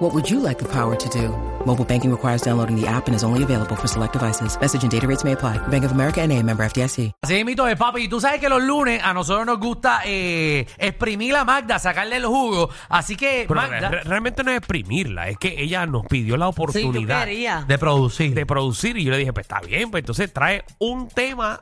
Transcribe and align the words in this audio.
What 0.00 0.14
would 0.14 0.30
you 0.30 0.40
like 0.40 0.58
the 0.58 0.64
power 0.68 0.96
to 0.96 1.08
do? 1.10 1.28
Mobile 1.66 1.84
banking 1.84 2.10
requires 2.10 2.40
downloading 2.40 2.74
the 2.74 2.86
app 2.88 3.06
and 3.06 3.14
is 3.14 3.22
only 3.22 3.42
available 3.42 3.76
for 3.76 3.86
select 3.86 4.14
devices. 4.14 4.58
Message 4.58 4.82
and 4.82 4.90
data 4.90 5.06
rates 5.06 5.24
may 5.24 5.32
apply. 5.32 5.58
Bank 5.68 5.84
of 5.84 5.92
America 5.92 6.22
and 6.22 6.32
a 6.32 6.42
member 6.42 6.64
FDIC. 6.64 7.12
Así 7.22 7.44
mito 7.44 7.66
de 7.66 7.76
papi. 7.76 8.04
Y 8.04 8.08
tú 8.08 8.18
sabes 8.18 8.40
que 8.40 8.48
los 8.48 8.62
lunes 8.62 9.02
a 9.04 9.12
nosotros 9.12 9.44
nos 9.44 9.58
gusta 9.60 10.00
eh, 10.06 10.66
exprimir 10.78 11.36
a 11.36 11.44
Magda, 11.44 11.78
sacarle 11.78 12.16
el 12.16 12.24
jugo. 12.24 12.70
Así 12.88 13.14
que, 13.14 13.44
Pero 13.46 13.60
Magda, 13.60 13.90
re- 13.90 14.02
realmente 14.04 14.42
no 14.42 14.50
es 14.52 14.56
exprimirla, 14.56 15.28
es 15.28 15.36
que 15.36 15.60
ella 15.62 15.84
nos 15.84 16.06
pidió 16.06 16.38
la 16.38 16.48
oportunidad 16.48 17.24
querías. 17.26 17.68
de 17.68 17.76
producir. 17.76 18.34
de 18.34 18.46
producir 18.46 18.96
y 18.96 19.04
yo 19.04 19.10
le 19.10 19.18
dije, 19.18 19.34
pues 19.34 19.44
está 19.44 19.60
bien, 19.60 19.90
pues 19.90 20.00
entonces 20.00 20.32
trae 20.32 20.64
un 20.78 21.08
tema 21.08 21.60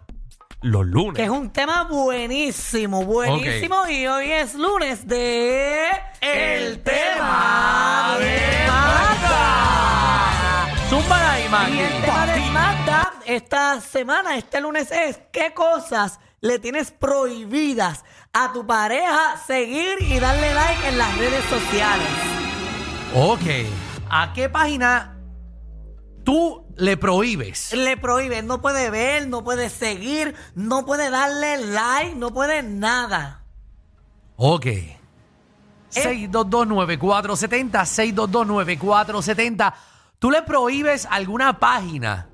los 0.60 0.86
lunes. 0.86 1.14
Que 1.14 1.24
es 1.24 1.30
un 1.30 1.50
tema 1.50 1.84
buenísimo, 1.84 3.04
buenísimo. 3.04 3.86
Y 3.88 4.06
hoy 4.06 4.32
es 4.32 4.54
lunes 4.54 5.06
de. 5.06 5.86
El 6.20 6.82
tema 6.82 8.16
de 8.18 8.66
Magda. 8.66 10.66
Zumba 10.88 11.32
ahí, 11.32 11.44
Y 11.46 11.48
Magdi. 11.48 11.78
el 11.80 12.00
tema 12.02 12.26
de 12.26 12.40
Magda 12.50 13.12
esta 13.26 13.80
semana, 13.80 14.36
este 14.36 14.60
lunes 14.60 14.90
es: 14.90 15.20
¿qué 15.32 15.52
cosas 15.54 16.18
le 16.40 16.58
tienes 16.58 16.90
prohibidas 16.90 18.04
a 18.32 18.52
tu 18.52 18.66
pareja 18.66 19.36
seguir 19.46 19.96
y 20.00 20.18
darle 20.18 20.54
like 20.54 20.88
en 20.88 20.98
las 20.98 21.16
redes 21.18 21.44
sociales? 21.44 22.08
Ok. 23.14 23.66
¿A 24.10 24.32
qué 24.32 24.48
página 24.48 25.17
tú 26.28 26.66
le 26.76 26.98
prohíbes? 26.98 27.72
Le 27.72 27.96
prohíbe, 27.96 28.42
no 28.42 28.60
puede 28.60 28.90
ver, 28.90 29.26
no 29.28 29.42
puede 29.42 29.70
seguir, 29.70 30.34
no 30.54 30.84
puede 30.84 31.08
darle 31.08 31.56
like, 31.56 32.16
no 32.16 32.34
puede 32.34 32.62
nada. 32.62 33.46
Ok. 34.36 34.66
6229470, 35.90 37.86
6229470. 38.12 39.72
¿Tú 40.18 40.30
le 40.30 40.42
prohíbes 40.42 41.08
alguna 41.10 41.58
página 41.58 42.28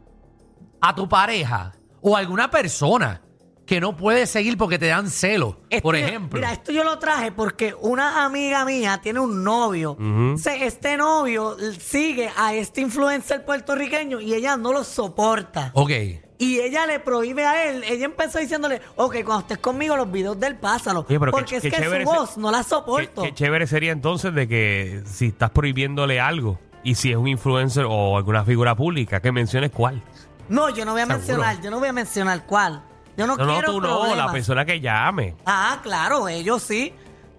a 0.80 0.92
tu 0.96 1.08
pareja 1.08 1.74
o 2.00 2.16
a 2.16 2.18
alguna 2.18 2.50
persona 2.50 3.22
que 3.66 3.80
no 3.80 3.96
puede 3.96 4.26
seguir 4.26 4.58
porque 4.58 4.78
te 4.78 4.86
dan 4.86 5.08
celo? 5.10 5.58
Esto 5.70 5.82
por 5.82 5.96
yo- 5.96 6.04
ejemplo. 6.06 6.38
Mira, 6.38 6.52
esto 6.52 6.70
yo 6.72 6.84
lo 6.84 6.98
traje 6.98 7.32
porque 7.32 7.74
una 7.80 8.24
amiga 8.24 8.64
mía 8.64 9.00
tiene 9.02 9.20
un 9.20 9.42
novio. 9.44 9.96
Se- 10.36 10.66
Este 10.66 10.96
novio 10.96 11.56
sigue 11.78 12.30
a 12.36 12.54
este 12.54 12.80
influencer 12.82 13.44
puertorriqueño 13.44 14.20
y 14.20 14.34
ella 14.34 14.56
no 14.56 14.72
lo 14.72 14.84
soporta. 14.84 15.70
Ok. 15.74 15.90
Y 16.36 16.58
ella 16.58 16.84
le 16.84 16.98
prohíbe 17.00 17.46
a 17.46 17.70
él. 17.70 17.84
Ella 17.84 18.06
empezó 18.06 18.38
diciéndole, 18.38 18.82
ok, 18.96 19.16
cuando 19.24 19.42
estés 19.42 19.58
conmigo, 19.58 19.96
los 19.96 20.10
videos 20.10 20.38
del 20.38 20.56
pásalo. 20.56 21.06
Oye, 21.08 21.18
pero 21.20 21.26
qué- 21.26 21.30
porque 21.30 21.60
qué 21.60 21.68
es 21.68 21.74
que 21.74 21.80
chévere 21.82 22.04
su 22.04 22.10
ese- 22.10 22.18
voz 22.20 22.36
no 22.36 22.50
la 22.50 22.58
Qué, 22.58 22.68
soporto. 22.68 23.22
qué 23.22 23.32
chévere 23.32 23.66
sería 23.66 23.92
entonces 23.92 24.34
de 24.34 24.48
que 24.48 25.02
si 25.06 25.26
estás 25.28 25.50
prohibiéndole 25.50 26.20
algo 26.20 26.58
y 26.82 26.96
si 26.96 27.12
es 27.12 27.16
un 27.16 27.28
influencer 27.28 27.86
o 27.88 28.16
alguna 28.18 28.44
figura 28.44 28.74
pública, 28.74 29.20
que 29.20 29.30
menciones 29.32 29.70
cuál. 29.70 30.02
No, 30.48 30.68
yo 30.70 30.84
no 30.84 30.92
voy 30.92 31.00
a 31.02 31.04
Seguro. 31.06 31.18
mencionar, 31.18 31.60
yo 31.62 31.70
no 31.70 31.78
voy 31.78 31.88
a 31.88 31.92
mencionar 31.94 32.44
cuál. 32.46 32.82
Yo 33.16 33.26
no, 33.26 33.36
No, 33.36 33.44
no, 33.46 33.52
quiero 33.52 33.72
tú 33.72 33.80
no, 33.80 33.88
la 34.00 34.00
problemas. 34.06 34.32
persona 34.32 34.64
que 34.64 34.80
llame. 34.80 35.36
Ah, 35.46 35.78
claro, 35.82 36.28
ellos 36.28 36.62
sí. 36.62 36.92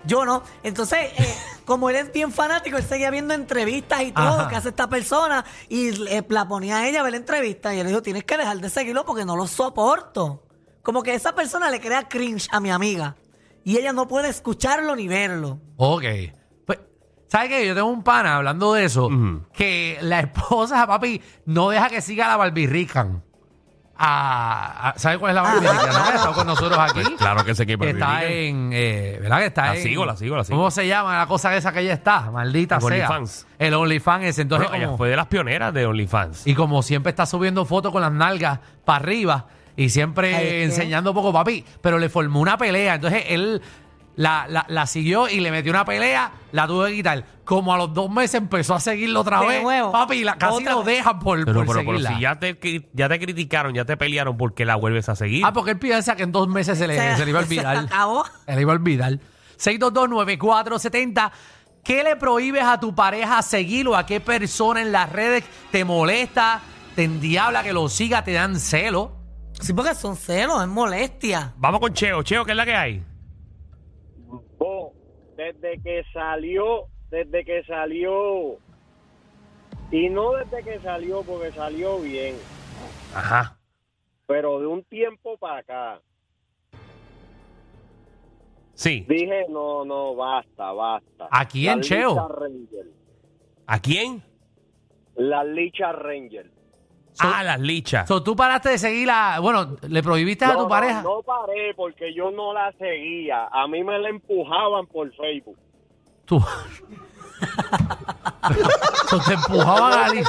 Yo 0.06 0.24
no. 0.24 0.44
Entonces, 0.64 1.00
eh, 1.18 1.36
como 1.66 1.90
él 1.90 1.96
es 1.98 2.14
bien 2.14 2.32
fanático, 2.32 2.78
él 2.78 2.84
seguía 2.84 3.10
viendo 3.12 3.34
entrevistas 3.34 4.04
y 4.04 4.12
todo 4.12 4.42
Ajá. 4.42 4.48
que 4.50 4.56
hace 4.56 4.70
esta 4.70 4.88
persona 4.88 5.44
y 5.68 5.90
eh, 6.08 6.24
la 6.30 6.48
ponía 6.48 6.78
a 6.78 6.88
ella 6.88 7.00
a 7.00 7.04
ver 7.04 7.12
la 7.14 7.18
entrevista 7.18 7.74
y 7.74 7.80
él 7.80 7.88
dijo, 7.88 8.02
tienes 8.02 8.24
que 8.24 8.38
dejar 8.38 8.58
de 8.58 8.70
seguirlo 8.70 9.04
porque 9.06 9.26
no 9.26 9.36
lo 9.36 9.48
soporto. 9.48 10.44
Como 10.84 11.02
que 11.02 11.16
esa 11.16 11.34
persona 11.34 11.72
le 11.72 11.82
crea 11.82 12.08
cringe 12.08 12.48
a 12.52 12.60
mi 12.60 12.70
amiga 12.70 13.16
y 13.64 13.78
ella 13.78 13.92
no 13.94 14.08
puede 14.08 14.30
escucharlo 14.30 14.96
ni 14.96 15.08
verlo. 15.08 15.60
Ok. 15.78 16.04
Pues, 16.68 16.80
¿sabes 17.28 17.50
qué? 17.50 17.66
Yo 17.68 17.74
tengo 17.74 17.88
un 17.88 18.04
pana 18.04 18.36
hablando 18.38 18.74
de 18.74 18.86
eso, 18.86 19.08
Ujú. 19.08 19.42
que 19.52 19.98
la 20.02 20.20
esposa, 20.20 20.86
papi, 20.88 21.20
no 21.48 21.70
deja 21.70 21.90
que 21.90 22.02
siga 22.02 22.28
la 22.28 22.38
Barbie 22.38 22.68
Rican. 22.68 23.24
Ah, 23.98 24.90
ah, 24.90 24.94
¿Sabes 24.98 25.18
cuál 25.20 25.30
es 25.38 25.42
la 25.42 25.54
Rican? 25.54 25.76
¿no? 25.76 25.82
Que 25.82 25.88
ha 25.90 26.16
estado 26.16 26.34
con 26.34 26.48
nosotros 26.48 26.78
aquí. 26.78 27.00
Pues 27.02 27.10
claro 27.18 27.46
que 27.46 27.56
sé 27.56 27.66
que 27.66 27.78
que 27.78 27.90
está 27.92 28.26
en, 28.26 28.72
eh, 28.74 29.20
¿verdad? 29.22 29.40
Que 29.40 29.46
está 29.46 29.66
La 29.68 29.76
en- 29.78 29.84
sigo, 29.84 30.06
la 30.06 30.18
sigo, 30.18 30.36
la 30.36 30.44
sigo. 30.44 30.58
¿Cómo 30.58 30.70
se 30.70 30.86
llama 30.86 31.18
la 31.18 31.28
cosa 31.28 31.56
esa 31.56 31.72
que 31.72 31.80
ella 31.80 31.94
está? 31.94 32.30
Maldita 32.30 32.76
El 32.76 32.82
sea. 32.82 32.88
OnlyFans. 32.90 33.48
El 33.58 33.74
OnlyFans 33.74 34.26
ese. 34.26 34.42
Entonces, 34.42 34.68
Bueno, 34.68 34.78
ella 34.78 34.86
como- 34.88 34.98
fue 34.98 35.10
de 35.10 35.16
las 35.16 35.28
pioneras 35.28 35.74
de 35.74 35.86
OnlyFans. 35.86 36.46
y 36.46 36.54
como 36.56 36.82
siempre 36.84 37.12
está 37.12 37.26
subiendo 37.26 37.64
fotos 37.66 37.92
con 37.94 38.02
las 38.02 38.12
nalgas 38.12 38.60
para 38.84 38.98
arriba 39.00 39.46
y 39.78 39.90
siempre 39.90 40.64
enseñando 40.64 41.14
poco, 41.14 41.32
papi, 41.32 41.64
pero 41.82 41.98
le 41.98 42.10
formó 42.10 42.42
una 42.42 42.58
pelea. 42.58 42.96
Entonces 42.96 43.24
él 43.30 43.62
la, 44.16 44.46
la- 44.50 44.66
la 44.70 44.86
siguió 44.88 45.28
y 45.30 45.40
le 45.40 45.52
metió 45.52 45.72
una 45.72 45.86
pelea, 45.86 46.32
la 46.52 46.68
tuvo 46.68 46.86
que 46.86 46.94
quitar. 46.94 47.24
Como 47.44 47.74
a 47.74 47.78
los 47.78 47.94
dos 47.94 48.10
meses 48.10 48.36
empezó 48.36 48.74
a 48.74 48.80
seguirlo 48.80 49.22
otra 49.22 49.40
De 49.42 49.48
vez, 49.48 49.62
nuevo. 49.64 49.92
papi, 49.92 50.24
la, 50.24 50.36
casi 50.38 50.54
Otra 50.56 50.72
lo 50.74 50.84
vez. 50.84 50.98
dejan 50.98 51.20
por, 51.20 51.38
Pero, 51.46 51.64
por 51.64 51.68
pero, 51.68 51.80
pero 51.86 51.98
seguirla. 52.00 52.16
si 52.16 52.22
ya 52.22 52.40
te, 52.40 52.60
cri- 52.60 52.88
ya 52.94 53.08
te 53.08 53.20
criticaron, 53.20 53.74
ya 53.74 53.86
te 53.86 53.98
pelearon, 53.98 54.36
¿por 54.38 54.54
qué 54.56 54.66
la 54.66 54.76
vuelves 54.76 55.10
a 55.10 55.16
seguir? 55.16 55.44
Ah, 55.46 55.54
porque 55.54 55.72
él 55.72 55.80
piensa 55.80 56.16
que 56.16 56.24
en 56.24 56.32
dos 56.32 56.48
meses 56.48 56.78
se 56.78 56.88
le, 56.88 57.16
se 57.16 57.24
le 57.24 57.30
iba 57.30 57.40
a 57.40 57.44
olvidar. 57.44 57.78
Se 57.78 57.84
acabó. 57.86 58.26
Se 58.46 58.56
le 58.56 58.62
iba 58.62 58.72
a 58.74 58.76
olvidar. 58.76 59.20
6229470. 59.60 61.32
¿Qué 61.84 62.04
le 62.04 62.16
prohíbes 62.16 62.64
a 62.64 62.80
tu 62.80 62.96
pareja 62.96 63.42
seguir 63.44 63.88
o 63.88 63.96
a 63.96 64.06
qué 64.08 64.20
persona 64.20 64.82
en 64.82 64.92
las 64.92 65.12
redes 65.12 65.44
te 65.72 65.86
molesta, 65.86 66.62
te 66.96 67.04
endiabla 67.04 67.62
que 67.62 67.74
lo 67.74 67.88
siga, 67.90 68.24
te 68.24 68.34
dan 68.34 68.60
celo? 68.60 69.18
Sí, 69.62 69.72
porque 69.74 69.94
son 69.94 70.16
celos, 70.18 70.62
es 70.64 70.68
molestia. 70.68 71.54
Vamos 71.58 71.80
con 71.80 71.94
Cheo. 71.94 72.24
Cheo, 72.24 72.44
¿qué 72.44 72.52
es 72.52 72.58
la 72.58 72.66
que 72.66 72.76
hay? 72.76 73.04
Desde 75.36 75.82
que 75.82 76.04
salió, 76.14 76.86
desde 77.10 77.44
que 77.44 77.64
salió, 77.66 78.58
y 79.92 80.10
no 80.10 80.34
desde 80.34 80.64
que 80.64 80.80
salió, 80.80 81.24
porque 81.24 81.52
salió 81.52 82.00
bien, 82.00 82.36
Ajá. 83.14 83.58
pero 84.28 84.60
de 84.60 84.68
un 84.68 84.84
tiempo 84.86 85.38
para 85.38 85.60
acá, 85.60 86.02
Sí. 88.74 89.06
dije, 89.08 89.46
no, 89.50 89.86
no, 89.86 90.16
basta, 90.16 90.72
basta. 90.74 91.28
¿A 91.32 91.48
quién, 91.48 91.80
Cheo? 91.82 92.10
Licha. 92.50 92.78
¿A 93.68 93.80
quién? 93.80 94.22
La 95.16 95.44
Licha 95.46 95.94
Ranger. 95.94 96.52
Ah, 97.20 97.44
las 97.44 97.60
lichas. 97.60 98.08
So, 98.08 98.22
tú 98.24 98.36
paraste 98.36 98.70
de 98.70 98.78
seguirla, 98.78 99.40
bueno, 99.42 99.78
le 99.88 100.04
prohibiste 100.04 100.46
a 100.46 100.54
No, 100.54 100.64
tu 100.64 100.68
pareja. 100.70 101.02
No, 101.02 101.16
no 101.18 101.22
paré 101.24 101.74
porque 101.76 102.14
yo 102.14 102.32
no 102.32 102.54
la 102.54 102.72
seguía. 102.74 103.48
A 103.52 103.68
mí 103.68 103.84
me 103.84 103.98
la 104.00 104.10
empujaban 104.10 104.88
por 104.88 105.12
Facebook. 105.16 105.58
Tú. 106.26 106.44
So, 109.10 109.20
te 109.20 109.34
empujaban 109.34 109.94
a 109.94 110.08
la. 110.08 110.24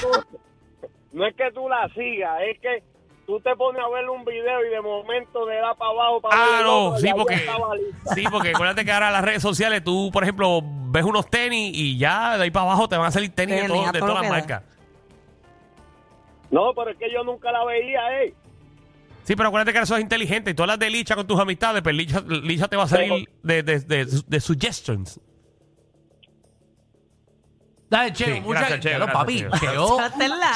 No 1.13 1.27
es 1.27 1.35
que 1.35 1.51
tú 1.53 1.69
la 1.69 1.89
sigas, 1.95 2.39
es 2.51 2.59
que 2.61 2.83
tú 3.27 3.41
te 3.41 3.55
pones 3.57 3.83
a 3.83 3.89
ver 3.89 4.09
un 4.09 4.25
video 4.25 4.65
y 4.67 4.69
de 4.71 4.81
momento 4.81 5.49
le 5.49 5.57
da 5.57 5.75
para 5.75 5.91
abajo 5.91 6.21
para 6.21 6.37
ver 6.37 6.45
Ah, 6.47 6.63
no, 6.63 6.97
sí, 6.99 7.09
porque, 7.17 7.47
sí, 8.15 8.25
porque 8.31 8.51
acuérdate 8.51 8.85
que 8.85 8.93
ahora 8.93 9.11
las 9.11 9.25
redes 9.25 9.43
sociales, 9.43 9.83
tú, 9.83 10.11
por 10.13 10.23
ejemplo, 10.23 10.61
ves 10.63 11.05
unos 11.05 11.29
tenis 11.29 11.73
y 11.75 11.97
ya 11.99 12.37
de 12.37 12.45
ahí 12.45 12.51
para 12.51 12.67
abajo 12.67 12.89
te 12.89 12.97
van 12.97 13.07
a 13.07 13.11
salir 13.11 13.35
tenis 13.35 13.57
de, 13.57 13.63
Tenis, 13.63 13.77
todo- 13.83 13.93
de 13.93 13.99
todo 13.99 14.09
todas 14.11 14.23
las 14.23 14.31
marcas. 14.31 14.63
No, 16.51 16.73
pero 16.75 16.91
es 16.91 16.97
que 16.97 17.12
yo 17.12 17.25
nunca 17.25 17.51
la 17.53 17.65
veía, 17.65 18.23
eh. 18.23 18.34
Sí, 19.25 19.34
pero 19.34 19.49
acuérdate 19.49 19.73
que 19.73 19.81
eso 19.81 19.97
es 19.97 20.03
inteligente 20.03 20.53
y 20.53 20.55
todas 20.55 20.69
las 20.69 20.79
de 20.79 20.89
licha 20.89 21.17
con 21.17 21.27
tus 21.27 21.39
amistades, 21.41 21.83
pues 21.83 21.95
licha, 21.97 22.21
licha 22.21 22.69
te 22.69 22.77
va 22.77 22.84
a 22.84 22.89
salir 22.89 23.28
de, 23.43 23.63
de, 23.65 23.81
de, 23.81 24.07
de 24.27 24.41
suggestions. 24.41 25.21
Dale, 27.89 28.13
Cheo, 28.13 28.34
Sí, 28.34 28.41
muchas 28.41 28.69
gracias, 28.69 28.81
Cheo, 28.81 28.98
gracias, 28.98 29.16
papi. 29.16 29.39
Cheo. 29.60 29.98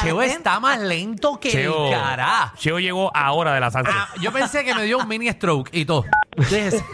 Cheo, 0.03 0.21
gente. 0.21 0.37
está 0.37 0.59
más 0.61 0.81
lento 0.81 1.39
que 1.39 1.51
Cheo, 1.51 1.87
el 1.87 1.93
cará. 1.93 2.53
Cheo 2.57 2.79
llegó 2.81 3.11
ahora 3.15 3.55
de 3.55 3.61
la 3.61 3.71
Sánchez. 3.71 3.95
Ah, 3.97 4.09
yo 4.21 4.33
pensé 4.33 4.65
que 4.65 4.75
me 4.75 4.83
dio 4.85 4.99
un 4.99 5.07
mini 5.09 5.29
stroke 5.31 5.71
y 5.73 5.85
todo. 5.85 6.05
Déjese. 6.37 6.85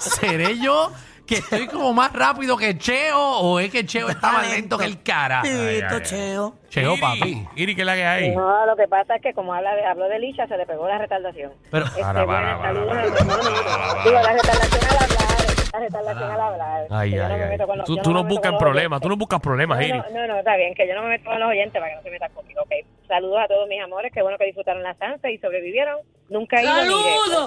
¿Seré 0.00 0.58
yo 0.60 0.92
que 1.26 1.36
estoy 1.36 1.66
como 1.66 1.92
más 1.92 2.12
rápido 2.12 2.56
que 2.56 2.76
Cheo 2.78 3.18
o 3.18 3.58
es 3.58 3.70
que 3.70 3.84
Cheo 3.86 4.08
está 4.08 4.32
más 4.32 4.50
lento 4.50 4.76
que 4.78 4.84
el 4.84 5.02
cara? 5.02 5.42
Ay. 5.42 5.80
Cheo. 6.02 6.54
Cheo, 6.68 6.92
Iri, 6.92 7.00
papi. 7.00 7.48
Iri, 7.56 7.74
¿qué 7.74 7.82
es 7.82 7.86
la 7.86 7.94
que 7.94 8.04
hay? 8.04 8.34
No, 8.34 8.66
lo 8.66 8.76
que 8.76 8.86
pasa 8.88 9.16
es 9.16 9.22
que 9.22 9.32
como 9.32 9.54
habla 9.54 9.74
de, 9.74 9.84
habló 9.86 10.08
de 10.08 10.18
Licha, 10.18 10.46
se 10.46 10.56
le 10.56 10.66
pegó 10.66 10.88
la 10.88 10.98
retardación. 10.98 11.52
Pero, 11.70 11.86
Este, 11.86 12.00
Para, 12.02 12.26
para, 12.26 12.58
para, 12.58 12.62
saludos, 12.74 12.88
para, 12.88 13.04
hermano. 13.06 13.42
para, 13.42 13.54
para, 13.64 13.86
para. 13.92 14.02
Digo, 14.04 14.14
la 14.20 14.32
retardación 14.32 14.84
al 14.90 14.96
hablar. 14.96 15.54
tanta 15.56 15.78
retardación 15.80 16.30
al 16.30 16.40
hablar. 16.40 16.86
Ay, 16.90 17.14
ay, 17.18 17.42
ay. 17.42 17.58
Tú, 18.02 18.12
no 18.12 18.24
buscas 18.24 18.52
problemas, 18.58 19.00
tú 19.00 19.08
no 19.08 19.16
buscas 19.16 19.40
problemas, 19.40 19.78
No, 19.78 19.84
Iris. 19.84 20.02
no, 20.12 20.26
no, 20.26 20.38
está 20.38 20.56
bien, 20.56 20.74
que 20.74 20.86
yo 20.88 20.94
no 20.94 21.02
me 21.02 21.08
meto 21.10 21.24
con 21.30 21.38
los 21.40 21.48
oyentes 21.48 21.80
para 21.80 21.90
que 21.90 21.96
no 21.96 22.02
se 22.02 22.10
metan 22.10 22.32
conmigo, 22.32 22.60
ok. 22.62 22.72
Saludos 23.08 23.38
a 23.44 23.48
todos 23.48 23.68
mis 23.68 23.80
amores, 23.82 24.12
qué 24.12 24.22
bueno 24.22 24.36
que 24.38 24.46
disfrutaron 24.46 24.82
la 24.82 24.94
Sanse 24.94 25.32
y 25.32 25.38
sobrevivieron. 25.38 25.98
Nunca 26.28 26.60
he 26.60 26.64
ido 26.64 27.46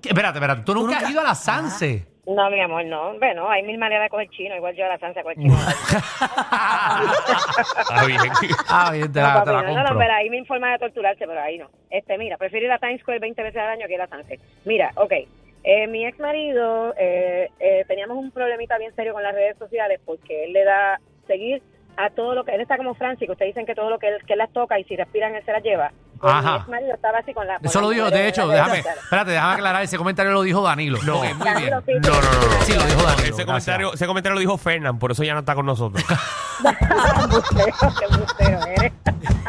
¿Qué? 0.00 0.08
Espérate, 0.08 0.38
espérate. 0.38 0.62
¿Tú 0.62 0.74
nunca, 0.74 0.98
has 0.98 1.10
ido 1.10 1.20
a 1.20 1.24
la 1.24 1.34
Sanse? 1.34 2.06
No, 2.26 2.50
mi 2.50 2.60
amor, 2.60 2.84
no. 2.84 3.18
Bueno, 3.18 3.48
hay 3.48 3.62
mil 3.62 3.78
maneras 3.78 4.04
de 4.04 4.10
coger 4.10 4.28
chino, 4.30 4.56
igual 4.56 4.74
yo 4.74 4.84
a 4.84 4.88
la 4.88 4.98
Sanse 4.98 5.22
coger 5.22 5.36
chino. 5.38 5.54
Ah, 7.90 8.04
bien. 8.06 8.20
Ah, 8.68 8.90
bien, 8.92 9.12
te 9.12 9.20
No, 9.20 9.26
la, 9.26 9.34
papi, 9.34 9.46
te 9.46 9.52
la 9.52 9.62
no, 9.62 9.68
no, 9.68 9.74
compro. 9.74 9.92
no, 9.94 9.98
pero 9.98 10.12
ahí 10.14 10.30
me 10.30 10.36
informa 10.38 10.72
de 10.72 10.78
torturarse, 10.78 11.26
pero 11.26 11.40
ahí 11.40 11.58
no. 11.58 11.68
Este, 11.90 12.18
mira, 12.18 12.36
prefiero 12.36 12.66
ir 12.66 12.72
a 12.72 12.78
Times 12.78 13.00
Square 13.00 13.20
20 13.20 13.42
veces 13.42 13.60
al 13.60 13.68
año 13.68 13.86
que 13.86 13.94
ir 13.94 14.00
a 14.00 14.08
Sunset. 14.08 14.40
Mira, 14.64 14.92
ok. 14.96 15.12
Eh, 15.64 15.86
mi 15.88 16.06
ex 16.06 16.18
marido, 16.20 16.94
eh, 16.98 17.50
eh, 17.58 17.84
teníamos 17.88 18.16
un 18.16 18.30
problemita 18.30 18.78
bien 18.78 18.94
serio 18.94 19.12
con 19.12 19.22
las 19.22 19.34
redes 19.34 19.56
sociales 19.58 20.00
porque 20.04 20.44
él 20.44 20.52
le 20.52 20.64
da 20.64 21.00
seguir 21.26 21.62
a 21.96 22.10
todo 22.10 22.34
lo 22.34 22.44
que 22.44 22.54
él 22.54 22.60
está 22.60 22.76
como 22.76 22.94
Francis, 22.94 23.26
que 23.26 23.32
ustedes 23.32 23.50
dicen 23.54 23.66
que 23.66 23.74
todo 23.74 23.90
lo 23.90 23.98
que 23.98 24.08
él, 24.08 24.22
que 24.26 24.34
él 24.34 24.38
las 24.38 24.52
toca 24.52 24.78
y 24.78 24.84
si 24.84 24.96
respiran 24.96 25.34
él 25.34 25.44
se 25.44 25.52
las 25.52 25.62
lleva. 25.62 25.92
Ajá. 26.22 26.52
Mi 26.52 26.56
ex 26.58 26.68
marido 26.68 26.94
estaba 26.94 27.18
así 27.18 27.34
con 27.34 27.46
la. 27.46 27.56
con 27.58 27.66
Eso 27.66 27.80
lo 27.80 27.88
las 27.88 27.96
dijo, 27.96 28.10
de 28.10 28.28
hecho, 28.28 28.42
redes 28.46 28.54
déjame, 28.54 28.78
espérate, 28.78 29.30
déjame 29.32 29.54
aclarar, 29.54 29.82
ese 29.82 29.98
comentario 29.98 30.32
lo 30.32 30.42
dijo 30.42 30.62
Danilo. 30.62 30.98
No. 31.04 31.16
Ok, 31.18 31.22
muy 31.22 31.28
bien. 31.28 31.38
Danilo, 31.54 31.82
sí, 31.86 31.92
No, 31.94 32.10
no, 32.10 32.20
no, 32.20 32.56
no. 32.58 32.64
Sí, 32.64 32.72
lo 32.74 32.84
dijo 32.84 33.02
Danilo. 33.02 33.34
Ese 33.34 33.46
comentario, 33.46 33.92
ese 33.94 34.06
comentario 34.06 34.34
lo 34.34 34.40
dijo 34.40 34.58
Fernán, 34.58 34.98
por 34.98 35.12
eso 35.12 35.24
ya 35.24 35.34
no 35.34 35.40
está 35.40 35.54
con 35.54 35.66
nosotros. 35.66 36.04
Embustero, 37.22 37.74
qué 37.98 38.04
embustero 38.14 38.60
eres. 38.66 38.92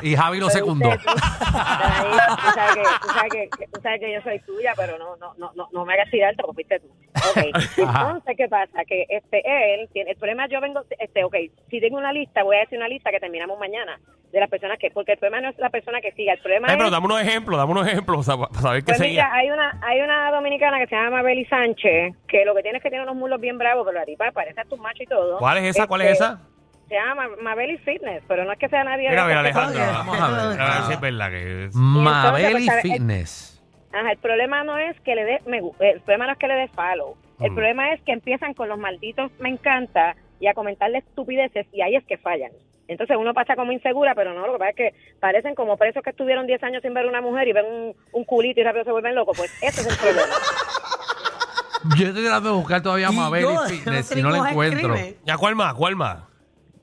Y 0.01 0.15
Javi 0.15 0.39
lo 0.39 0.49
secundó. 0.49 0.89
usted, 0.89 1.03
tú, 1.05 1.13
tú 1.15 2.49
sabes 2.53 2.75
que, 2.75 2.83
tú 3.01 3.07
sabes 3.07 3.31
que, 3.31 3.67
tú 3.67 3.81
sabes 3.81 3.99
que 3.99 4.13
yo 4.13 4.21
soy 4.21 4.39
tuya, 4.39 4.73
pero 4.75 4.97
no, 4.97 5.15
no, 5.17 5.33
no, 5.37 5.51
no, 5.55 5.69
no 5.71 5.85
me 5.85 5.93
hagas 5.93 6.09
tirarte 6.09 6.41
porque 6.41 6.55
fuiste 6.55 6.79
tú. 6.79 6.87
Okay. 7.31 7.51
Entonces, 7.77 8.37
¿qué 8.37 8.47
pasa? 8.47 8.85
Que 8.85 9.05
este 9.09 9.41
él 9.73 9.89
tiene, 9.91 10.11
el 10.11 10.17
problema 10.17 10.47
yo 10.47 10.61
vengo, 10.61 10.81
este, 10.99 11.23
ok, 11.23 11.35
si 11.69 11.79
tengo 11.79 11.97
una 11.97 12.11
lista, 12.13 12.43
voy 12.43 12.57
a 12.57 12.59
decir 12.59 12.77
una 12.77 12.87
lista 12.87 13.11
que 13.11 13.19
terminamos 13.19 13.59
mañana 13.59 13.99
de 14.31 14.39
las 14.41 14.49
personas 14.49 14.77
que, 14.77 14.91
porque 14.91 15.13
el 15.13 15.17
problema 15.17 15.41
no 15.41 15.49
es 15.49 15.57
la 15.57 15.69
persona 15.69 16.01
que 16.01 16.11
siga, 16.11 16.33
el 16.33 16.39
problema 16.39 16.67
Ay, 16.67 16.73
es 16.73 16.77
pero 16.77 16.89
dame 16.89 17.05
unos 17.05 17.21
ejemplos, 17.21 17.57
dame 17.57 17.71
unos 17.71 17.87
ejemplos 17.87 18.25
para 18.25 18.61
saber 18.61 18.83
qué 18.83 18.93
pues 18.93 18.99
mira, 18.99 19.33
hay 19.33 19.49
una, 19.49 19.79
hay 19.81 20.01
una 20.01 20.31
dominicana 20.31 20.79
que 20.79 20.87
se 20.87 20.95
llama 20.95 21.17
Mabeli 21.17 21.45
Sánchez, 21.45 22.13
que 22.27 22.43
lo 22.45 22.53
que 22.53 22.61
tiene 22.61 22.77
es 22.77 22.83
que 22.83 22.89
tiene 22.89 23.03
unos 23.03 23.15
mulos 23.15 23.39
bien 23.39 23.57
bravos, 23.57 23.85
pero 23.85 23.99
la 23.99 24.05
tipa 24.05 24.29
parece 24.31 24.59
a 24.59 24.65
tu 24.65 24.77
macho 24.77 25.03
y 25.03 25.07
todo. 25.07 25.37
¿Cuál 25.39 25.59
es 25.59 25.75
esa? 25.75 25.87
¿Cuál 25.87 26.01
es 26.01 26.11
Este, 26.11 26.25
esa? 26.25 26.41
Se 26.87 26.95
llama 26.95 27.27
Mabeli 27.41 27.77
Fitness, 27.79 28.23
pero 28.27 28.45
no 28.45 28.51
es 28.53 28.59
que 28.59 28.69
sea 28.69 28.83
nadie. 28.83 29.09
Mira, 29.09 29.25
mira, 29.25 29.39
Alejandro. 29.41 29.79
Vamos 29.81 30.19
a 30.21 30.27
ver. 30.49 30.61
A 30.61 30.65
ver 30.75 30.83
si 30.87 30.93
es 30.93 30.99
verdad 31.01 31.29
que 31.29 31.65
es. 31.65 31.75
Mabel 31.75 32.51
pues, 32.53 32.63
y 32.63 32.67
¿sabes? 32.67 32.81
Fitness. 32.83 33.63
Ajá, 33.93 34.11
el 34.11 34.17
problema 34.19 34.63
no 34.63 34.77
es 34.77 34.99
que 35.01 35.15
le 35.15 35.23
dé 35.25 35.41
el 35.79 36.01
problema 36.01 36.27
no 36.27 36.31
es 36.33 36.37
que 36.37 36.47
le 36.47 36.53
dé 36.53 36.67
follow. 36.69 37.15
El 37.39 37.51
Mm. 37.51 37.55
problema 37.55 37.93
es 37.93 38.01
que 38.01 38.11
empiezan 38.13 38.53
con 38.53 38.67
los 38.69 38.77
malditos 38.79 39.31
me 39.39 39.49
encanta 39.49 40.15
y 40.39 40.47
a 40.47 40.53
comentarle 40.53 40.99
estupideces 40.99 41.67
y 41.71 41.81
ahí 41.81 41.95
es 41.95 42.05
que 42.05 42.17
fallan. 42.17 42.51
Entonces 42.87 43.17
uno 43.19 43.33
pasa 43.33 43.55
como 43.55 43.71
insegura, 43.73 44.15
pero 44.15 44.33
no, 44.33 44.47
lo 44.47 44.53
que 44.53 44.59
pasa 44.59 44.69
es 44.71 44.75
que 44.75 44.93
parecen 45.19 45.55
como 45.55 45.75
presos 45.77 46.01
que 46.03 46.11
estuvieron 46.11 46.47
10 46.47 46.63
años 46.63 46.81
sin 46.81 46.93
ver 46.93 47.05
una 47.05 47.19
mujer 47.21 47.47
y 47.47 47.53
ven 47.53 47.65
un, 47.65 47.95
un 48.13 48.23
culito 48.23 48.59
y 48.61 48.63
rápido 48.63 48.85
se 48.85 48.91
vuelven 48.91 49.13
locos. 49.15 49.37
Pues 49.37 49.51
ese 49.61 49.81
es 49.81 49.87
el 49.87 49.97
problema. 49.97 50.33
Yo 51.97 52.07
estoy 52.07 52.23
tratando 52.23 52.49
de 52.51 52.55
buscar 52.55 52.81
todavía 52.81 53.07
a 53.09 53.11
Y 53.13 53.15
Mabel 53.15 53.45
y 53.45 53.69
Fitness 53.77 54.15
y 54.15 54.21
no 54.21 54.29
la 54.31 54.49
encuentro. 54.49 54.93
escribe. 54.95 55.17
¿Ya 55.25 55.37
cuál 55.37 55.55
más? 55.55 55.73
¿Cuál 55.73 55.95
más? 55.95 56.19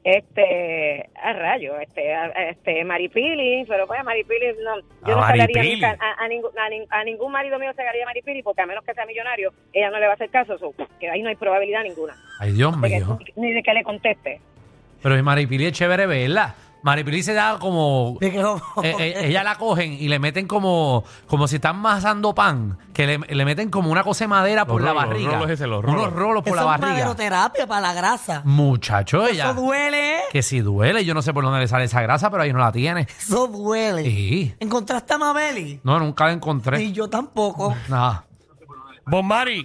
Este, 0.04 1.08
a 1.22 1.32
rayo, 1.32 1.78
este, 1.80 2.12
a, 2.14 2.26
este, 2.50 2.84
Maripili, 2.84 3.64
pero 3.66 3.86
pues 3.86 4.04
Maripili, 4.04 4.48
no, 4.62 4.76
yo 5.08 5.16
no 5.16 5.22
sacaría 5.26 5.96
a, 5.98 6.24
a, 6.24 6.28
ningún, 6.28 6.50
a, 6.58 6.68
nin- 6.68 6.86
a 6.90 7.04
ningún 7.04 7.32
marido 7.32 7.58
mío 7.58 7.72
sacaría 7.74 8.04
Maripili 8.04 8.42
porque 8.42 8.60
a 8.60 8.66
menos 8.66 8.84
que 8.84 8.92
sea 8.92 9.06
millonario, 9.06 9.50
ella 9.72 9.90
no 9.90 9.98
le 9.98 10.04
va 10.06 10.12
a 10.12 10.14
hacer 10.16 10.28
caso, 10.28 10.58
so, 10.58 10.74
que 11.00 11.08
ahí 11.08 11.22
no 11.22 11.30
hay 11.30 11.36
probabilidad 11.36 11.82
ninguna 11.82 12.14
Ay, 12.38 12.52
Dios 12.52 12.76
mío. 12.76 13.18
ni 13.36 13.52
de 13.54 13.62
que 13.62 13.72
le 13.72 13.82
conteste. 13.82 14.40
Pero 15.02 15.22
Maripili 15.22 15.66
es 15.66 15.72
chévere 15.72 16.06
verla. 16.06 16.54
Maripili 16.84 17.22
se 17.22 17.32
da 17.32 17.58
como... 17.58 18.18
De 18.20 18.30
que- 18.30 18.38
eh, 18.40 18.94
eh, 19.00 19.14
ella 19.24 19.42
la 19.42 19.56
cogen 19.56 19.94
y 19.94 20.06
le 20.08 20.18
meten 20.18 20.46
como 20.46 21.02
como 21.26 21.48
si 21.48 21.56
están 21.56 21.78
masando 21.78 22.34
pan, 22.34 22.78
que 22.92 23.06
le, 23.06 23.18
le 23.18 23.44
meten 23.44 23.70
como 23.70 23.90
una 23.90 24.04
cosa 24.04 24.24
de 24.24 24.28
madera 24.28 24.66
por 24.66 24.82
la 24.82 24.90
rolos, 24.92 25.04
barriga. 25.08 25.32
rolos 25.32 25.50
ese, 25.50 25.66
los 25.66 25.82
Unos 25.82 26.12
rolos. 26.12 26.42
por 26.44 26.56
Eso 26.56 26.56
la 26.56 26.60
es 26.62 26.80
barriga. 26.80 26.92
maderoterapia 26.92 27.66
para 27.66 27.80
la 27.80 27.94
grasa. 27.94 28.42
Muchacho, 28.44 29.26
ella. 29.26 29.44
Eso 29.50 29.54
duele, 29.54 30.18
¿eh? 30.18 30.20
Que 30.30 30.42
si 30.42 30.60
duele, 30.60 31.04
yo 31.04 31.14
no 31.14 31.22
sé 31.22 31.32
por 31.32 31.42
dónde 31.42 31.58
le 31.60 31.68
sale 31.68 31.84
esa 31.84 32.02
grasa, 32.02 32.30
pero 32.30 32.42
ahí 32.42 32.52
no 32.52 32.58
la 32.58 32.70
tiene. 32.70 33.02
Eso 33.18 33.48
duele. 33.48 34.04
Sí. 34.04 34.54
¿Encontraste 34.60 35.14
a 35.14 35.18
Mabeli? 35.18 35.80
No, 35.82 35.98
nunca 35.98 36.26
la 36.26 36.32
encontré. 36.32 36.76
Ni 36.78 36.92
yo 36.92 37.08
tampoco. 37.08 37.74
Nada. 37.88 38.24
Bon 39.06 39.26
Mari. 39.26 39.64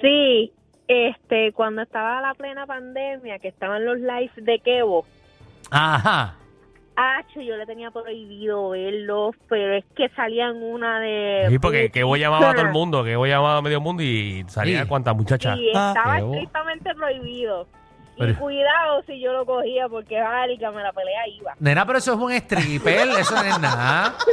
Sí, 0.00 0.52
este, 0.86 1.52
cuando 1.52 1.82
estaba 1.82 2.20
la 2.20 2.34
plena 2.34 2.66
pandemia, 2.66 3.38
que 3.38 3.48
estaban 3.48 3.84
los 3.84 3.98
lives 3.98 4.32
de 4.36 4.60
Kevo, 4.60 5.04
Ajá. 5.70 6.34
Hacho, 6.96 7.40
yo 7.40 7.56
le 7.56 7.64
tenía 7.64 7.90
prohibido 7.92 8.70
verlos, 8.70 9.36
pero 9.48 9.74
es 9.74 9.84
que 9.96 10.08
salían 10.16 10.56
una 10.60 10.98
de... 10.98 11.46
Sí, 11.48 11.58
porque 11.60 11.90
que 11.90 12.02
voy 12.02 12.18
llamaba 12.18 12.50
a 12.50 12.54
todo 12.54 12.66
el 12.66 12.72
mundo, 12.72 13.04
que 13.04 13.14
voy 13.14 13.28
llamaba 13.30 13.58
a 13.58 13.62
medio 13.62 13.80
mundo 13.80 14.02
y 14.02 14.44
salía 14.48 14.82
Sí. 14.82 14.88
cuántas 14.88 15.14
muchachas. 15.14 15.56
Y 15.58 15.68
estaba 15.68 16.16
Kevo. 16.16 16.32
estrictamente 16.34 16.92
prohibido. 16.96 17.68
Pero- 18.18 18.32
Y 18.32 18.34
cuidado 18.34 19.02
si 19.06 19.20
yo 19.20 19.32
lo 19.32 19.46
cogía, 19.46 19.88
porque 19.88 20.18
Árica 20.18 20.72
me 20.72 20.82
la 20.82 20.92
pelea 20.92 21.28
iba. 21.28 21.54
Nena, 21.60 21.86
pero 21.86 21.98
eso 21.98 22.14
es 22.14 22.18
un 22.18 22.32
stripper, 22.32 23.08
eso 23.20 23.34
no 23.36 23.42
es 23.42 23.60
nada. 23.60 24.14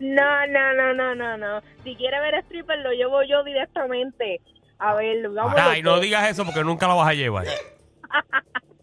No, 0.00 0.46
no, 0.48 0.74
no, 0.74 0.92
no, 0.92 1.14
no, 1.14 1.36
no. 1.38 1.60
Si 1.84 1.94
quiere 1.94 2.20
ver 2.20 2.34
stripper, 2.42 2.80
lo 2.80 2.90
llevo 2.90 3.22
yo 3.22 3.44
directamente. 3.44 4.40
A 4.78 4.92
ver, 4.94 5.26
vamos. 5.30 5.54
Ay, 5.56 5.82
no 5.82 6.00
digas 6.00 6.28
eso 6.28 6.44
porque 6.44 6.64
nunca 6.64 6.88
lo 6.88 6.96
vas 6.96 7.08
a 7.08 7.14
llevar. 7.14 7.46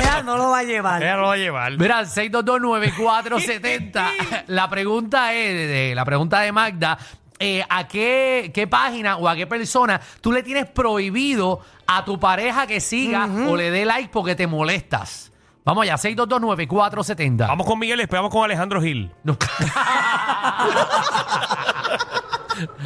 Ella 0.00 0.22
no 0.22 0.36
lo 0.36 0.50
va 0.50 0.58
a 0.58 0.62
llevar. 0.64 1.02
Ella 1.02 1.16
lo 1.16 1.26
va 1.28 1.32
a 1.34 1.36
llevar. 1.36 1.72
Mira, 1.78 2.02
6229470. 2.02 4.10
la 4.48 4.68
pregunta 4.70 5.32
es, 5.34 5.54
de- 5.54 5.66
de- 5.66 5.94
la 5.94 6.04
pregunta 6.04 6.40
de 6.40 6.52
Magda, 6.52 6.98
eh, 7.38 7.64
¿a 7.68 7.86
qué, 7.88 8.50
qué 8.54 8.66
página 8.66 9.16
o 9.16 9.28
a 9.28 9.36
qué 9.36 9.46
persona 9.46 10.00
tú 10.20 10.32
le 10.32 10.42
tienes 10.42 10.66
prohibido 10.66 11.60
a 11.86 12.04
tu 12.04 12.18
pareja 12.20 12.66
que 12.66 12.80
siga 12.80 13.26
o 13.48 13.56
le 13.56 13.70
dé 13.70 13.84
like 13.84 14.10
porque 14.12 14.34
te 14.34 14.46
molestas? 14.46 15.32
Vamos 15.64 15.82
allá, 15.84 15.94
6229470. 15.96 17.46
Vamos 17.46 17.66
con 17.66 17.78
Miguel 17.78 18.06
vamos 18.10 18.30
con 18.30 18.44
Alejandro 18.44 18.80
Gil. 18.82 19.10
No. 19.24 19.36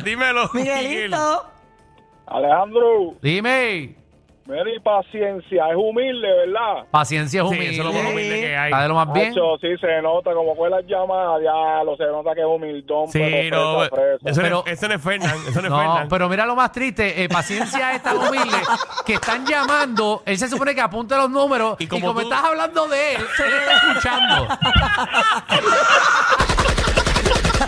Dímelo. 0.05 0.51
Miguel. 0.53 0.89
Miguelito. 0.89 1.47
Alejandro, 2.27 3.15
Dime. 3.23 3.97
Mira 4.47 4.63
y 4.77 4.79
paciencia, 4.81 5.71
es 5.71 5.77
humilde, 5.77 6.29
¿verdad? 6.47 6.85
Paciencia 6.91 7.43
es 7.43 7.49
Sí, 7.49 7.55
humilde. 7.55 7.73
eso 7.75 7.83
es 7.83 7.89
lo 7.89 7.93
más 8.03 8.13
humilde 8.13 8.41
que 8.41 8.57
hay. 8.57 8.71
Está 8.71 8.83
de 8.83 8.89
lo 8.89 8.95
más 8.95 9.13
bien. 9.13 9.29
Macho, 9.31 9.57
sí, 9.61 9.69
se 9.81 10.03
nota, 10.03 10.33
como 10.35 10.55
fue 10.55 10.69
las 10.71 10.85
llamadas, 10.87 11.43
ya 11.43 11.83
lo 11.85 11.97
se 11.97 12.05
nota 12.05 12.35
que 12.35 12.41
es 12.41 12.47
humildón, 12.47 13.09
Sí, 13.11 13.19
pero 13.21 13.57
no, 13.57 13.85
eso, 13.85 13.95
Pero- 13.95 14.51
no, 14.51 14.65
es- 14.67 14.73
eso 14.79 14.89
no 14.89 14.95
es 14.95 15.03
Fernán, 15.03 15.37
eso 15.49 15.61
no 15.61 15.67
es 15.67 15.71
No, 15.71 15.79
Fernán. 15.79 16.09
pero 16.09 16.29
mira 16.29 16.45
lo 16.47 16.55
más 16.57 16.73
triste, 16.73 17.23
eh, 17.25 17.29
paciencia 17.29 17.93
es 17.95 18.03
tan 18.03 18.19
humilde 18.19 18.59
que 19.07 19.15
están 19.15 19.47
llamando, 19.47 20.23
él 20.27 20.37
se 20.39 20.49
supone 20.49 20.75
que 20.75 20.81
apunte 20.81 21.17
los 21.17 21.31
números 21.31 21.77
y 21.79 21.85
Y 21.85 21.87
como, 21.87 22.13
tú- 22.13 22.21
estás 22.21 22.45
hablando 22.45 22.87
de 22.89 23.15
él, 23.17 23.23
él 23.23 23.53
está 23.53 23.73
escuchando. 23.89 24.49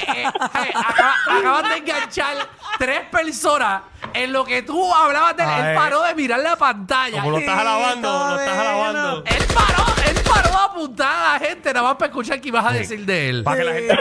Eh, 0.08 0.22
eh, 0.22 0.72
acaba- 0.74 1.14
acaban 1.38 1.68
de 1.70 1.76
enganchar 1.78 2.36
tres 2.78 3.00
personas 3.10 3.82
en 4.16 4.32
lo 4.32 4.44
que 4.44 4.62
tú 4.62 4.92
hablabas 4.92 5.36
de 5.36 5.42
él. 5.42 5.48
Ay. 5.50 5.70
Él 5.70 5.76
paró 5.76 6.02
de 6.02 6.14
mirar 6.14 6.40
la 6.40 6.56
pantalla. 6.56 7.18
Como 7.18 7.30
lo 7.32 7.38
estás 7.38 7.58
alabando, 7.58 8.08
lo 8.08 8.40
estás 8.40 8.58
alabando. 8.58 9.24
Él 9.26 9.44
paró, 9.54 9.84
él 10.08 10.16
paró 10.26 10.48
de 10.48 10.56
apuntar 10.64 11.12
a 11.12 11.32
la 11.32 11.46
gente 11.46 11.72
nada 11.72 11.88
más 11.88 11.96
para 11.96 12.06
escuchar 12.06 12.40
qué 12.40 12.48
ibas 12.48 12.66
a 12.66 12.72
decir 12.72 13.04
de 13.04 13.28
él. 13.28 13.44
Para 13.44 13.56
que 13.58 13.64
la 13.64 13.72
gente. 13.72 13.98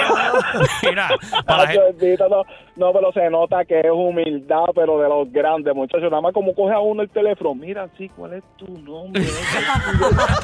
Mira, 0.83 1.09
para 1.45 1.63
la 1.63 1.67
gente. 1.67 1.93
bendito, 1.99 2.29
no, 2.29 2.43
no, 2.75 2.93
pero 2.93 3.11
se 3.11 3.29
nota 3.29 3.65
que 3.65 3.79
es 3.79 3.91
humildad, 3.91 4.65
pero 4.73 4.99
de 4.99 5.09
los 5.09 5.31
grandes, 5.31 5.73
muchachos. 5.75 6.09
Nada 6.09 6.21
más 6.21 6.33
como 6.33 6.53
coge 6.53 6.73
a 6.73 6.79
uno 6.79 7.01
el 7.01 7.09
teléfono. 7.09 7.55
Mira, 7.55 7.87
sí, 7.97 8.09
¿cuál 8.09 8.33
es 8.33 8.43
tu 8.57 8.67
nombre? 8.79 9.23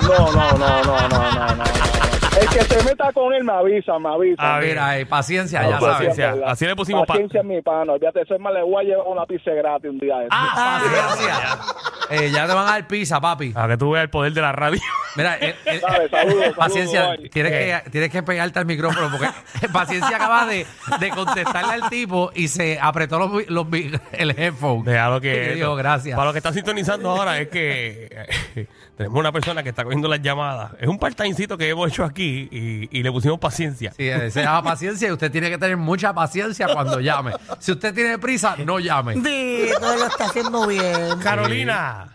no, 0.07 0.31
no, 0.31 0.51
no, 0.57 0.83
no, 0.83 0.83
no, 0.83 1.09
no, 1.09 1.31
no, 1.31 1.55
no. 1.55 2.00
El 2.41 2.49
que 2.49 2.61
se 2.63 2.83
meta 2.83 3.11
con 3.13 3.33
él 3.33 3.43
me 3.43 3.53
avisa, 3.53 3.99
me 3.99 4.09
avisa. 4.09 4.55
A 4.55 4.59
ver. 4.59 4.69
Mira, 4.69 5.09
paciencia, 5.09 5.61
ya 5.63 5.79
sabes. 5.79 5.95
paciencia. 5.95 6.31
¿verdad? 6.33 6.49
Así 6.49 6.65
le 6.65 6.75
pusimos 6.75 7.05
pa- 7.05 7.13
Paciencia 7.13 7.43
mi 7.43 7.61
pana. 7.61 7.93
Olvídate, 7.93 8.21
eso 8.21 8.35
es 8.35 8.41
más, 8.41 8.53
le 8.53 8.63
voy 8.63 8.83
a 8.85 8.89
llevar 8.89 9.07
una 9.07 9.25
pizza 9.25 9.51
gratis 9.51 9.89
un 9.91 9.99
día. 9.99 10.17
de 10.17 10.23
estos. 10.23 10.39
Ah, 10.41 10.81
paciencia. 10.83 11.59
Eh, 12.13 12.29
ya 12.29 12.45
te 12.45 12.53
van 12.53 12.67
a 12.67 12.71
dar 12.71 12.87
pizza, 12.87 13.21
papi. 13.21 13.53
A 13.55 13.69
que 13.69 13.77
tú 13.77 13.91
veas 13.91 14.03
el 14.03 14.09
poder 14.09 14.33
de 14.33 14.41
la 14.41 14.51
radio. 14.51 14.81
Mira, 15.15 15.37
eh, 15.39 15.55
eh, 15.65 15.79
saludos, 15.79 16.11
saludos, 16.11 16.53
paciencia, 16.57 17.07
bye. 17.15 17.29
tienes 17.29 17.51
que, 17.53 17.89
tienes 17.89 18.09
que 18.09 18.21
pegarte 18.21 18.59
al 18.59 18.65
micrófono 18.65 19.09
porque 19.09 19.29
paciencia 19.71 20.17
acaba 20.17 20.45
de, 20.45 20.65
de 20.99 21.09
contestarle 21.11 21.71
al 21.75 21.89
tipo 21.89 22.29
y 22.35 22.49
se 22.49 22.77
apretó 22.81 23.17
los, 23.17 23.47
los 23.49 23.65
el 24.11 24.31
headphone. 24.37 24.83
Déjalo 24.83 25.17
Y 25.19 25.21
que. 25.21 25.53
dijo, 25.55 25.73
gracias. 25.77 26.13
Para 26.17 26.25
los 26.25 26.33
que 26.33 26.39
están 26.39 26.53
sintonizando 26.53 27.11
ahora, 27.11 27.39
es 27.39 27.47
que 27.47 28.09
eh, 28.57 28.67
tenemos 28.97 29.17
una 29.17 29.31
persona 29.31 29.63
que 29.63 29.69
está 29.69 29.85
cogiendo 29.85 30.09
las 30.09 30.21
llamadas. 30.21 30.73
Es 30.81 30.89
un 30.89 30.99
part-timecito 30.99 31.57
que 31.57 31.69
hemos 31.69 31.87
hecho 31.89 32.03
aquí. 32.03 32.30
Y, 32.31 32.89
y 32.91 33.03
le 33.03 33.11
pusimos 33.11 33.39
paciencia. 33.39 33.91
Sí, 33.91 34.07
eh, 34.07 34.31
se 34.31 34.43
llama 34.43 34.63
paciencia 34.63 35.07
y 35.07 35.11
usted 35.11 35.31
tiene 35.31 35.49
que 35.49 35.57
tener 35.57 35.77
mucha 35.77 36.13
paciencia 36.13 36.67
cuando 36.73 36.99
llame. 36.99 37.33
Si 37.59 37.71
usted 37.71 37.93
tiene 37.93 38.17
prisa, 38.17 38.55
no 38.65 38.79
llame. 38.79 39.15
Dito, 39.15 39.79
lo 39.81 40.05
está 40.05 40.25
haciendo 40.25 40.67
bien. 40.67 41.19
Carolina. 41.23 42.09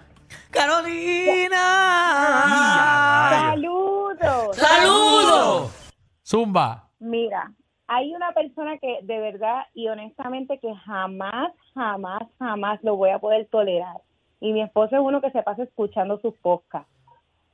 Carolina. 0.51 1.59
¡Saludos! 3.31 4.57
¡Saludos! 4.57 5.71
Zumba. 6.25 6.89
Mira, 6.99 7.53
hay 7.87 8.15
una 8.15 8.33
persona 8.33 8.79
que 8.79 8.99
de 9.03 9.19
verdad 9.19 9.63
y 9.75 9.89
honestamente 9.89 10.59
que 10.59 10.75
jamás, 10.87 11.53
jamás, 11.75 12.23
jamás 12.39 12.83
lo 12.83 12.97
voy 12.97 13.11
a 13.11 13.19
poder 13.19 13.47
tolerar. 13.51 13.99
Y 14.41 14.53
mi 14.53 14.63
esposo 14.63 14.97
es 14.97 15.03
uno 15.03 15.21
que 15.21 15.31
se 15.31 15.43
pasa 15.43 15.63
escuchando 15.63 16.19
sus 16.21 16.35
podcasts. 16.39 16.91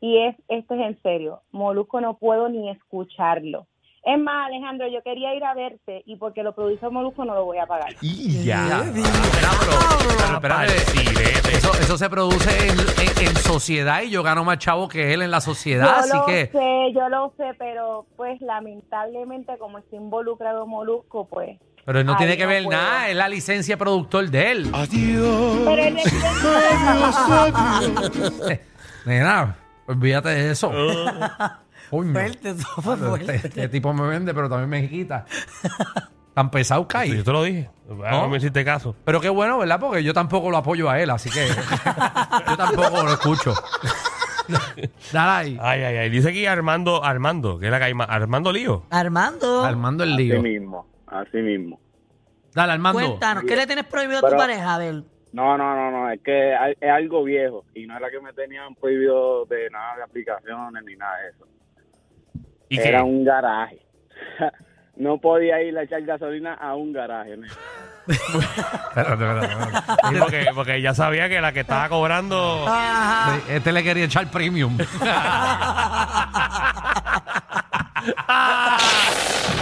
Y 0.04 0.18
es, 0.18 0.35
esto 0.49 0.75
es 0.75 0.80
en 0.80 1.00
serio, 1.02 1.42
Molusco 1.52 2.00
no 2.00 2.14
puedo 2.18 2.49
ni 2.49 2.68
escucharlo. 2.71 3.68
Es 4.04 4.18
más, 4.18 4.49
Alejandro, 4.49 4.88
yo 4.88 5.00
quería 5.04 5.32
ir 5.32 5.44
a 5.44 5.54
verte 5.54 6.02
y 6.06 6.16
porque 6.16 6.42
lo 6.42 6.56
produjo 6.56 6.90
Molusco 6.90 7.25
no 7.25 7.37
lo 7.37 7.44
voy 7.44 7.59
a 7.59 7.66
pagar. 7.66 7.94
Y 8.00 8.42
Ya. 8.42 8.82
Espera, 8.82 9.50
pero- 9.61 9.78
pero 10.18 10.35
espérate, 10.35 10.73
Parcilete. 10.73 11.56
Eso, 11.56 11.71
eso 11.80 11.97
se 11.97 12.11
produce 12.11 12.50
en, 12.66 12.80
en- 12.80 13.28
en 13.28 13.37
sociedad 13.37 14.02
y 14.02 14.11
yo 14.11 14.25
gano 14.25 14.42
más 14.42 14.59
chavo 14.59 14.88
que 14.88 15.14
él 15.14 15.23
en 15.23 15.30
la 15.30 15.40
sociedad, 15.40 15.87
yo 15.87 15.92
así 16.00 16.16
lo 16.16 16.26
que... 16.26 16.47
sé, 16.49 16.92
yo 16.94 17.09
lo 17.09 17.32
sé, 17.37 17.54
pero 17.56 18.04
pues 18.16 18.40
lamentablemente 18.40 19.56
como 19.59 19.78
está 19.78 19.94
involucrado 19.94 20.66
Molusco, 20.66 21.28
pues... 21.28 21.61
Pero 21.85 22.00
él 22.00 22.06
no 22.06 22.12
Ay, 22.14 22.18
tiene 22.18 22.37
que 22.37 22.42
no 22.42 22.49
ver 22.49 22.64
puedo. 22.64 22.76
nada, 22.76 23.09
es 23.09 23.14
la 23.16 23.28
licencia 23.28 23.76
productor 23.76 24.28
de 24.30 24.50
él. 24.50 24.68
Pero 24.73 24.82
él 25.80 25.94
le 25.94 26.02
Nena, 29.04 29.56
olvídate 29.86 30.28
de 30.30 30.50
eso. 30.52 30.70
Coño. 31.90 32.12
Fuerte, 32.12 32.50
eso 32.50 32.66
fue 32.80 32.94
Este, 32.94 33.06
fuerte. 33.08 33.36
este 33.36 33.68
tipo 33.68 33.92
me 33.92 34.06
vende, 34.08 34.32
pero 34.32 34.48
también 34.48 34.70
me 34.70 34.88
quita. 34.88 35.26
Tan 36.34 36.50
pesado 36.50 36.88
cae. 36.88 37.14
Yo 37.14 37.22
te 37.22 37.30
lo 37.32 37.42
dije. 37.42 37.68
No 37.88 38.28
me 38.28 38.38
hiciste 38.38 38.64
caso. 38.64 38.96
Pero 39.04 39.20
qué 39.20 39.28
bueno, 39.28 39.58
¿verdad? 39.58 39.78
Porque 39.78 40.02
yo 40.02 40.14
tampoco 40.14 40.50
lo 40.50 40.56
apoyo 40.56 40.88
a 40.88 40.98
él, 41.00 41.10
así 41.10 41.28
que 41.28 41.46
yo 42.48 42.56
tampoco 42.56 43.02
lo 43.02 43.12
escucho. 43.12 43.52
Dale 45.12 45.30
ahí. 45.30 45.58
Ay, 45.60 45.82
ay, 45.82 45.96
ay. 45.98 46.10
Dice 46.10 46.30
aquí 46.30 46.46
Armando, 46.46 47.04
Armando, 47.04 47.58
que 47.58 47.66
es 47.66 47.70
la 47.70 47.78
que 47.78 47.84
hay 47.84 47.94
más. 47.94 48.08
Armando 48.08 48.50
Lío. 48.52 48.84
Armando, 48.90 49.64
Armando 49.64 50.04
el 50.04 50.14
Así 50.14 50.22
lío. 50.24 50.42
mismo, 50.42 50.86
así 51.06 51.36
mismo. 51.38 51.78
Dale, 52.54 52.72
Armando. 52.72 52.98
cuéntanos, 53.00 53.44
¿qué 53.44 53.54
le 53.56 53.66
tienes 53.66 53.84
prohibido 53.84 54.18
a 54.18 54.20
tu 54.22 54.26
Pero- 54.28 54.38
pareja? 54.38 54.74
A 54.74 54.78
ver. 54.78 55.04
No, 55.32 55.56
no, 55.56 55.74
no, 55.74 55.90
no, 55.90 56.10
es 56.10 56.20
que 56.20 56.52
es 56.52 56.90
algo 56.90 57.24
viejo 57.24 57.64
y 57.74 57.86
no 57.86 57.96
era 57.96 58.10
que 58.10 58.20
me 58.20 58.34
tenían 58.34 58.74
prohibido 58.74 59.46
de 59.46 59.70
nada 59.70 59.96
de 59.96 60.02
aplicaciones 60.02 60.84
ni 60.84 60.94
nada 60.94 61.16
de 61.20 61.28
eso. 61.30 61.46
¿Y 62.68 62.78
era 62.78 62.98
qué? 62.98 63.04
un 63.04 63.24
garaje. 63.24 63.78
no 64.96 65.18
podía 65.18 65.62
ir 65.62 65.78
a 65.78 65.84
echar 65.84 66.02
gasolina 66.02 66.52
a 66.54 66.74
un 66.74 66.92
garaje. 66.92 67.38
¿no? 67.38 67.46
Espérate, 68.08 69.12
espérate, 69.12 69.46
espérate. 69.46 70.08
Sí, 70.08 70.14
porque, 70.18 70.46
porque 70.54 70.82
ya 70.82 70.92
sabía 70.92 71.28
que 71.28 71.40
la 71.40 71.52
que 71.52 71.60
estaba 71.60 71.88
cobrando. 71.88 72.66
Este 73.48 73.72
le 73.72 73.82
quería 73.82 74.04
echar 74.04 74.30
premium. 74.30 74.76